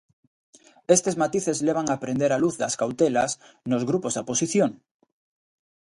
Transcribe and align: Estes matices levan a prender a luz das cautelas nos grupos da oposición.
Estes 0.95 1.17
matices 1.23 1.61
levan 1.69 1.87
a 1.91 1.97
prender 2.05 2.31
a 2.33 2.41
luz 2.43 2.55
das 2.61 2.77
cautelas 2.81 3.31
nos 3.71 3.83
grupos 3.89 4.13
da 4.13 4.23
oposición. 4.25 4.71